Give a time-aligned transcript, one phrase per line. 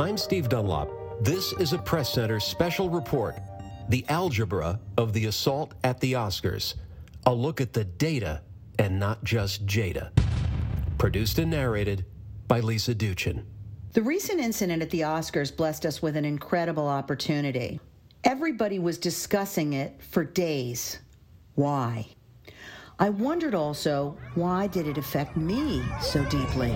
[0.00, 0.90] I'm Steve Dunlop.
[1.22, 3.38] This is a Press Center special report
[3.90, 6.76] The Algebra of the Assault at the Oscars.
[7.26, 8.40] A look at the data
[8.78, 10.10] and not just Jada.
[10.96, 12.06] Produced and narrated
[12.48, 13.44] by Lisa Duchin.
[13.92, 17.78] The recent incident at the Oscars blessed us with an incredible opportunity.
[18.24, 20.98] Everybody was discussing it for days.
[21.56, 22.06] Why?
[22.98, 26.74] I wondered also, why did it affect me so deeply?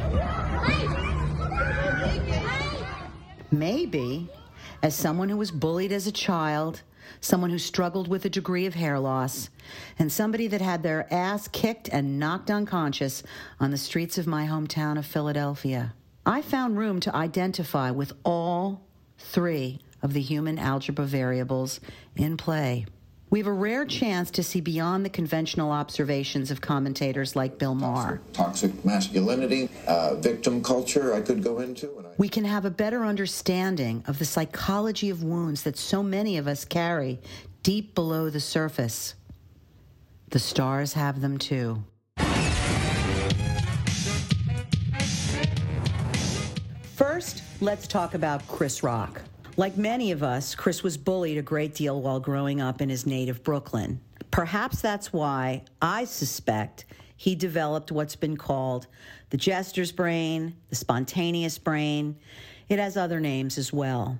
[3.54, 4.28] Maybe,
[4.82, 6.82] as someone who was bullied as a child,
[7.20, 9.48] someone who struggled with a degree of hair loss,
[9.96, 13.22] and somebody that had their ass kicked and knocked unconscious
[13.60, 15.94] on the streets of my hometown of Philadelphia,
[16.26, 18.82] I found room to identify with all
[19.18, 21.78] three of the human algebra variables
[22.16, 22.86] in play.
[23.30, 27.74] We have a rare chance to see beyond the conventional observations of commentators like Bill
[27.74, 28.20] Maher.
[28.32, 31.96] Toxic masculinity, uh, victim culture, I could go into.
[31.98, 36.02] And I- We can have a better understanding of the psychology of wounds that so
[36.02, 37.20] many of us carry
[37.64, 39.14] deep below the surface.
[40.30, 41.82] The stars have them too.
[46.94, 49.20] First, let's talk about Chris Rock.
[49.56, 53.06] Like many of us, Chris was bullied a great deal while growing up in his
[53.06, 54.00] native Brooklyn.
[54.32, 58.88] Perhaps that's why I suspect he developed what's been called
[59.30, 62.16] the jester's brain, the spontaneous brain.
[62.68, 64.18] It has other names as well.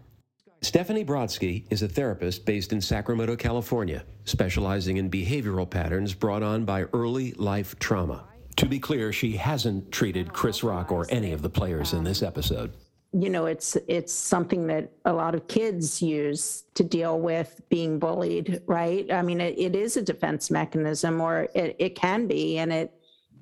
[0.60, 6.64] Stephanie Brodsky is a therapist based in Sacramento, California, specializing in behavioral patterns brought on
[6.64, 8.24] by early life trauma.
[8.56, 12.22] To be clear, she hasn't treated Chris Rock or any of the players in this
[12.22, 12.72] episode.
[13.14, 17.98] You know it's it's something that a lot of kids use to deal with being
[17.98, 22.58] bullied right i mean it, it is a defense mechanism or it, it can be
[22.58, 22.92] and it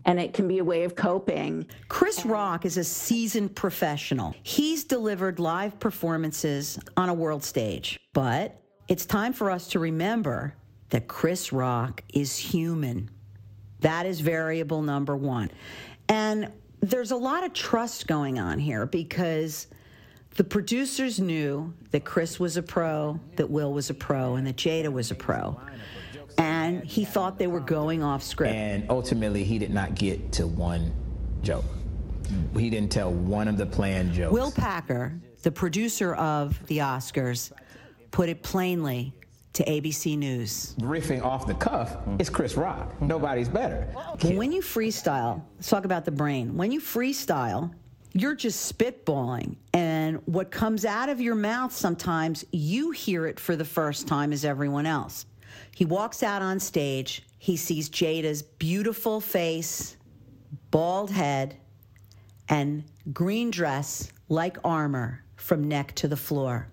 [0.05, 4.34] and it can be a way of coping Chris Rock is a seasoned professional.
[4.42, 8.01] He's delivered live performances on a world stage.
[8.12, 10.57] But it's time for us to remember
[10.91, 13.11] that Chris Rock is human.
[13.79, 15.52] That is variable number one.
[16.08, 16.51] And
[16.83, 19.69] there's a lot of trust going on here because
[20.35, 24.57] the producers knew that Chris was a pro, that Will was a pro, and that
[24.57, 25.59] Jada was a pro.
[26.39, 28.55] And he thought they were going off script.
[28.55, 30.93] And ultimately, he did not get to one
[31.43, 31.65] joke.
[32.57, 34.33] He didn't tell one of the planned jokes.
[34.33, 37.53] Will Packer, the producer of the Oscars,
[38.11, 39.13] put it plainly
[39.55, 40.74] to ABC News.
[40.80, 42.92] riffing off the cuff is Chris Rock.
[42.95, 43.07] Mm-hmm.
[43.07, 43.86] Nobody's better.
[43.95, 46.57] Well, when you freestyle, let's talk about the brain.
[46.57, 47.73] When you freestyle,
[48.14, 49.57] you're just spitballing.
[49.73, 54.33] And what comes out of your mouth sometimes, you hear it for the first time
[54.33, 55.27] as everyone else.
[55.74, 59.96] He walks out on stage, he sees Jada's beautiful face,
[60.70, 61.57] bald head,
[62.48, 66.69] and green dress like armor from neck to the floor.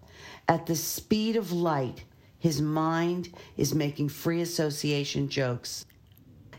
[0.47, 2.03] At the speed of light,
[2.39, 5.85] his mind is making free association jokes.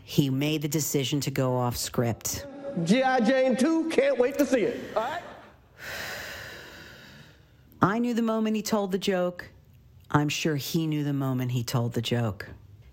[0.03, 2.45] He made the decision to go off script.
[2.83, 3.19] G.I.
[3.21, 4.79] Jane 2, can't wait to see it.
[4.95, 5.21] All right?
[7.81, 9.49] I knew the moment he told the joke.
[10.11, 12.47] I'm sure he knew the moment he told the joke.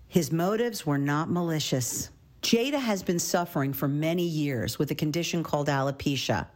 [0.07, 2.09] His motives were not malicious.
[2.41, 6.47] Jada has been suffering for many years with a condition called alopecia.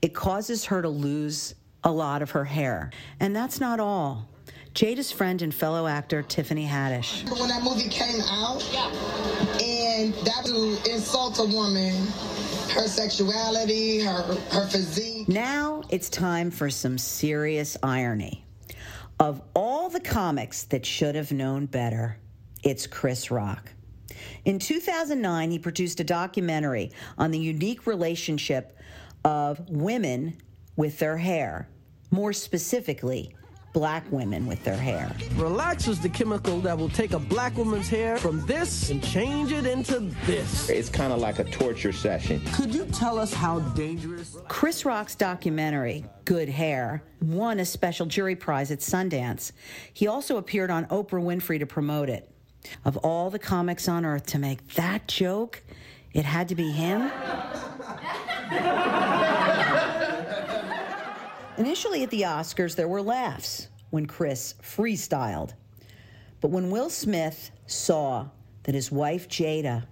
[0.00, 1.54] It causes her to lose
[1.84, 2.90] a lot of her hair.
[3.20, 4.28] And that's not all.
[4.74, 7.28] Jada's friend and fellow actor Tiffany Haddish.
[7.38, 8.62] When that movie came out,
[9.60, 12.06] and that was to insult a woman,
[12.72, 15.28] her sexuality, her her physique.
[15.28, 18.46] Now it's time for some serious irony.
[19.20, 22.16] Of all the comics that should have known better,
[22.64, 23.70] it's Chris Rock.
[24.46, 28.78] In 2009, he produced a documentary on the unique relationship
[29.22, 30.38] of women
[30.76, 31.68] with their hair,
[32.10, 33.34] more specifically,
[33.72, 35.14] black women with their hair.
[35.36, 39.52] Relax is the chemical that will take a black woman's hair from this and change
[39.52, 40.68] it into this.
[40.68, 42.40] It's kind of like a torture session.
[42.52, 44.36] Could you tell us how dangerous?
[44.48, 49.52] Chris Rock's documentary, Good Hair, won a special jury prize at Sundance.
[49.92, 52.28] He also appeared on Oprah Winfrey to promote it.
[52.84, 55.62] Of all the comics on earth to make that joke,
[56.12, 57.10] it had to be him.
[61.58, 65.52] Initially at the Oscars, there were laughs when Chris freestyled.
[66.40, 68.26] But when Will Smith saw
[68.62, 69.84] that his wife Jada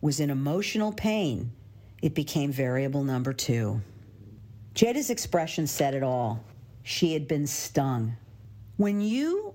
[0.00, 1.52] was in emotional pain,
[2.00, 3.82] it became variable number two.
[4.74, 6.42] Jada's expression said it all.
[6.82, 8.16] She had been stung.
[8.78, 9.52] When you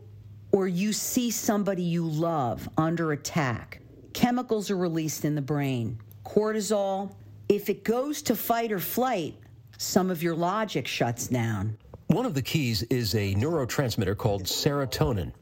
[0.52, 3.82] or you see somebody you love under attack,
[4.14, 5.98] chemicals are released in the brain.
[6.24, 7.16] Cortisol,
[7.50, 9.36] if it goes to fight or flight,
[9.78, 11.78] some of your logic shuts down.
[12.08, 15.34] One of the keys is a neurotransmitter called serotonin.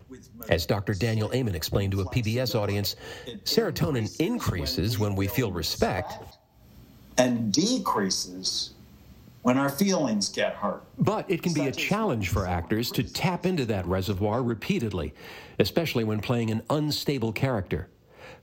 [0.50, 0.94] As Dr.
[0.94, 2.95] Daniel Amen explained to a PBS audience,
[3.44, 6.13] serotonin increases when we feel respect
[7.18, 8.71] and decreases
[9.42, 10.83] when our feelings get hurt.
[11.00, 15.13] But it can be a challenge for actors to tap into that reservoir repeatedly,
[15.60, 17.89] especially when playing an unstable character.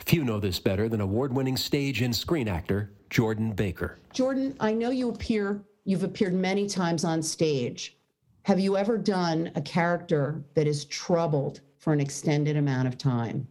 [0.00, 3.98] Few know this better than award winning stage and screen actor Jordan Baker.
[4.12, 7.96] Jordan, I know you appear, you've appeared many times on stage.
[8.42, 13.46] Have you ever done a character that is troubled for an extended amount of time?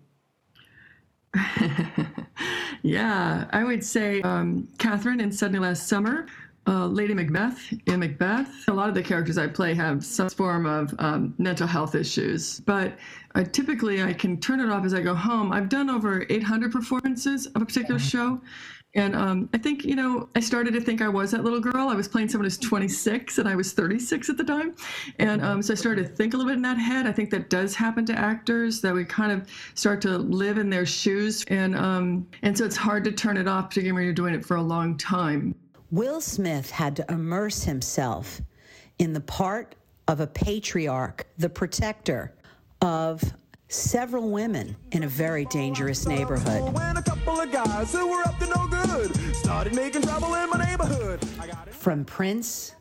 [2.81, 6.25] yeah, I would say um, Catherine in Suddenly Last Summer,
[6.69, 8.49] uh, Lady Macbeth in Macbeth.
[8.67, 12.59] A lot of the characters I play have some form of um, mental health issues,
[12.61, 12.93] but
[13.33, 15.51] uh, typically I can turn it off as I go home.
[15.51, 18.39] I've done over 800 performances of a particular show,
[18.95, 21.89] and um, I think, you know, I started to think I was that little girl.
[21.89, 24.75] I was playing someone who's 26 and I was 36 at the time.
[25.19, 27.05] And um, so I started to think a little bit in that head.
[27.05, 30.71] I think that does happen to actors that we kind of start to live in
[30.71, 31.45] their shoes.
[31.49, 34.43] And, um, and so it's hard to turn it off, particularly when you're doing it
[34.43, 35.53] for a long time.
[35.91, 38.41] Will Smith had to immerse himself
[38.99, 39.73] in the part
[40.07, 42.31] of a patriarch, the protector
[42.81, 43.23] of
[43.69, 46.63] several women in a very dangerous neighborhood.
[51.71, 52.75] From Prince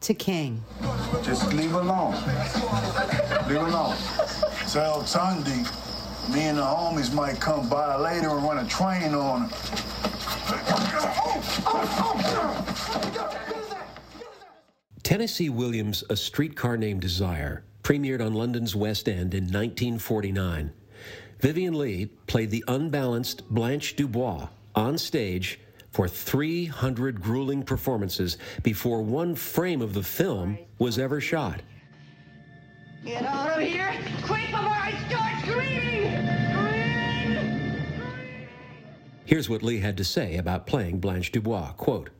[0.00, 0.62] to King.
[1.22, 2.14] Just leave alone.
[3.48, 3.96] Leave alone.
[4.68, 5.64] Tell Sunday,
[6.30, 9.50] me and the homies might come by later and run a train on
[15.02, 20.72] Tennessee Williams' A Streetcar Named Desire premiered on London's West End in 1949.
[21.40, 25.58] Vivien Leigh played the unbalanced Blanche Dubois on stage
[25.90, 31.60] for 300 grueling performances before one frame of the film was ever shot.
[33.04, 33.92] Get out of here,
[34.22, 35.99] quick before I start screaming!
[39.30, 41.70] Here's what Leigh had to say about playing Blanche Dubois.
[41.74, 42.10] Quote,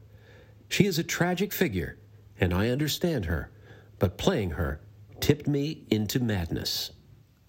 [0.69, 1.99] She is a tragic figure,
[2.39, 3.51] and I understand her,
[3.99, 4.81] but playing her
[5.19, 6.93] tipped me into madness.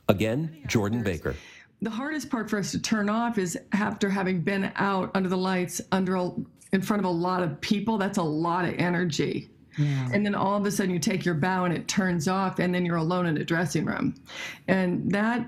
[0.09, 1.35] Again, Jordan Baker.
[1.79, 5.37] The hardest part for us to turn off is after having been out under the
[5.37, 6.31] lights, under a,
[6.71, 7.99] in front of a lot of people.
[7.99, 9.51] That's a lot of energy.
[9.77, 10.09] Yeah.
[10.11, 12.73] And then all of a sudden you take your bow and it turns off, and
[12.73, 14.15] then you're alone in a dressing room.
[14.67, 15.47] And that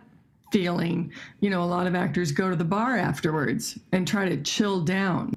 [0.53, 1.11] feeling,
[1.41, 4.79] you know, a lot of actors go to the bar afterwards and try to chill
[4.81, 5.33] down.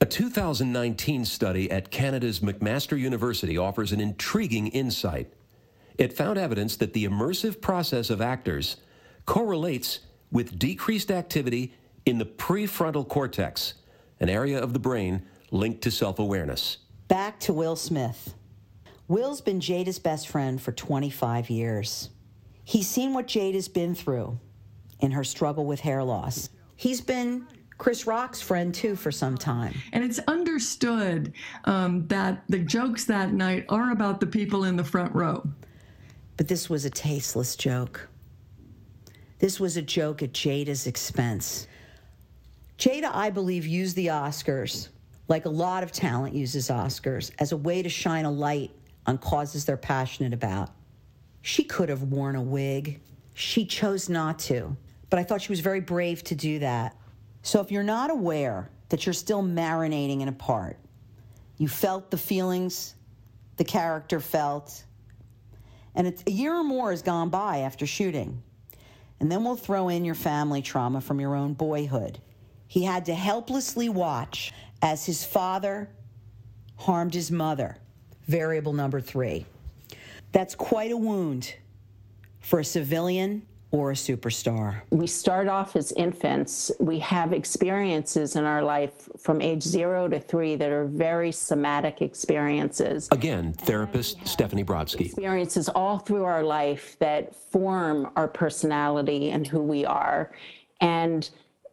[0.00, 5.30] A 2019 study at Canada's McMaster University offers an intriguing insight
[6.00, 8.78] it found evidence that the immersive process of actors
[9.26, 10.00] correlates
[10.32, 11.74] with decreased activity
[12.06, 13.74] in the prefrontal cortex,
[14.18, 16.78] an area of the brain linked to self awareness.
[17.08, 18.32] Back to Will Smith.
[19.08, 22.08] Will's been Jada's best friend for 25 years.
[22.64, 24.40] He's seen what Jade has been through
[25.00, 26.50] in her struggle with hair loss.
[26.76, 27.46] He's been
[27.78, 29.74] Chris Rock's friend too for some time.
[29.92, 31.32] And it's understood
[31.64, 35.46] um, that the jokes that night are about the people in the front row.
[36.36, 38.08] But this was a tasteless joke.
[39.38, 41.66] This was a joke at Jada's expense.
[42.76, 44.88] Jada, I believe, used the Oscars,
[45.28, 48.70] like a lot of talent uses Oscars, as a way to shine a light
[49.06, 50.70] on causes they're passionate about.
[51.42, 53.00] She could have worn a wig.
[53.32, 54.76] She chose not to,
[55.10, 56.96] but I thought she was very brave to do that.
[57.42, 60.78] So if you're not aware that you're still marinating in a part,
[61.58, 62.94] you felt the feelings
[63.56, 64.84] the character felt,
[65.94, 68.42] and it's a year or more has gone by after shooting.
[69.18, 72.18] And then we'll throw in your family trauma from your own boyhood.
[72.68, 75.90] He had to helplessly watch as his father
[76.76, 77.76] harmed his mother.
[78.26, 79.44] Variable number three.
[80.32, 81.54] That's quite a wound
[82.40, 84.80] for a civilian or a superstar?
[84.90, 86.70] We start off as infants.
[86.80, 92.02] We have experiences in our life from age zero to three that are very somatic
[92.02, 93.08] experiences.
[93.12, 95.06] Again, therapist Stephanie Brodsky.
[95.06, 100.32] Experiences all through our life that form our personality and who we are.
[100.80, 101.28] And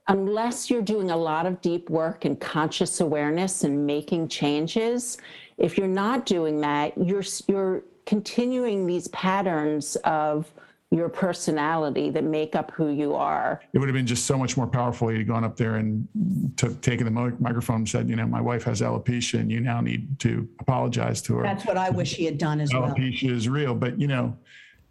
[0.07, 5.17] unless you're doing a lot of deep work and conscious awareness and making changes,
[5.57, 10.51] if you're not doing that, you're you're continuing these patterns of
[10.91, 13.61] your personality that make up who you are.
[13.73, 15.09] It would have been just so much more powerful.
[15.09, 16.07] He'd gone up there and
[16.55, 19.81] t- taken the microphone and said, you know, my wife has alopecia and you now
[19.81, 21.43] need to apologize to her.
[21.43, 22.95] That's what I wish he had done as alopecia well.
[22.95, 24.35] Alopecia is real, but you know.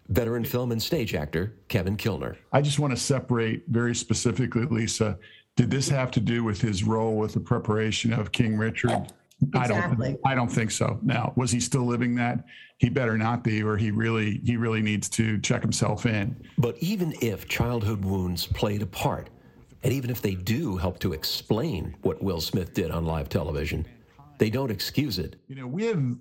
[0.08, 2.36] Veteran film and stage actor Kevin Kilner.
[2.52, 5.18] I just want to separate very specifically, Lisa.
[5.56, 9.12] Did this have to do with his role with the preparation of King Richard?
[9.42, 9.68] Exactly.
[9.68, 10.20] I don't.
[10.26, 10.98] I don't think so.
[11.02, 12.44] Now, was he still living that?
[12.78, 16.36] He better not be, or he really, he really needs to check himself in.
[16.58, 19.30] But even if childhood wounds played a part,
[19.82, 23.86] and even if they do help to explain what Will Smith did on live television,
[24.38, 25.36] they don't excuse it.
[25.48, 26.16] You know, we have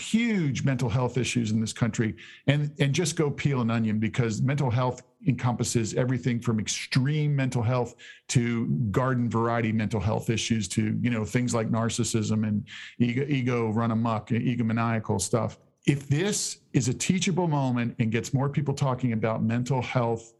[0.00, 2.16] huge mental health issues in this country
[2.46, 7.62] and and just go peel an onion because mental health encompasses everything from extreme mental
[7.62, 7.94] health
[8.28, 12.66] to garden variety mental health issues to you know things like narcissism and
[12.98, 18.32] ego, ego run amok and egomaniacal stuff if this is a teachable moment and gets
[18.32, 20.34] more people talking about mental health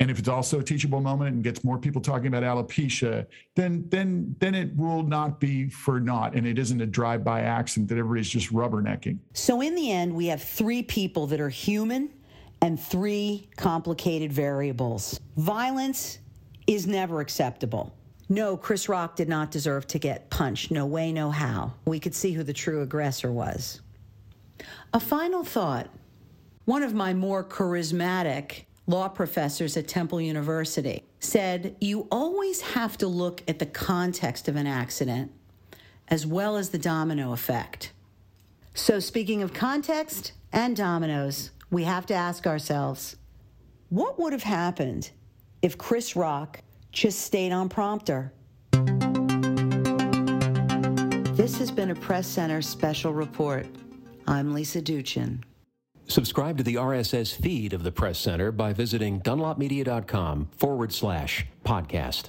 [0.00, 3.84] and if it's also a teachable moment and gets more people talking about alopecia, then
[3.90, 7.98] then then it will not be for naught, and it isn't a drive-by accident that
[7.98, 9.18] everybody's just rubbernecking.
[9.34, 12.08] So in the end, we have three people that are human
[12.62, 15.18] and three complicated variables.
[15.36, 16.18] Violence
[16.66, 17.94] is never acceptable.
[18.28, 20.70] No, Chris Rock did not deserve to get punched.
[20.70, 21.74] No way, no how.
[21.84, 23.80] We could see who the true aggressor was.
[24.92, 25.88] A final thought.
[26.66, 33.06] One of my more charismatic law professors at Temple University, said you always have to
[33.06, 35.30] look at the context of an accident
[36.08, 37.92] as well as the domino effect.
[38.74, 43.16] So, speaking of context and dominoes, we have to ask ourselves
[43.88, 45.10] what would have happened
[45.62, 46.60] if Chris Rock
[46.92, 48.32] just stayed on prompter?
[51.34, 53.66] This has been a Press Center special report.
[54.26, 55.42] I'm Lisa Duchin.
[56.06, 62.28] Subscribe to the RSS feed of the Press Center by visiting dunlopmedia.com forward slash podcast.